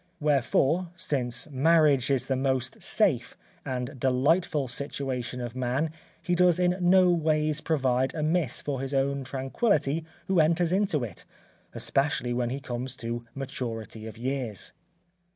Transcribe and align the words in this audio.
Wherefore, 0.19 0.89
since 0.97 1.47
marriage 1.51 2.09
is 2.09 2.25
the 2.25 2.35
most 2.35 2.81
safe, 2.81 3.37
and 3.63 3.99
delightful 3.99 4.67
situation 4.67 5.39
of 5.39 5.55
man 5.55 5.91
he 6.19 6.33
does 6.33 6.57
in 6.57 6.75
no 6.81 7.11
ways 7.11 7.61
provide 7.61 8.15
amiss 8.15 8.63
for 8.63 8.81
his 8.81 8.95
own 8.95 9.23
tranquillity 9.23 10.03
who 10.25 10.39
enters 10.39 10.73
into 10.73 11.03
it, 11.03 11.23
especially 11.73 12.33
when 12.33 12.49
he 12.49 12.59
comes 12.59 12.95
to 12.95 13.27
maturity 13.35 14.07
of 14.07 14.17
years." 14.17 14.73